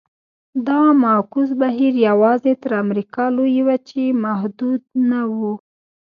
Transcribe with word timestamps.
دا 0.67 0.81
معکوس 1.03 1.49
بهیر 1.61 1.93
یوازې 2.09 2.53
تر 2.63 2.71
امریکا 2.83 3.23
لویې 3.35 3.63
وچې 3.67 4.05
محدود 4.23 4.81
نه 5.09 5.21
و. 5.37 5.37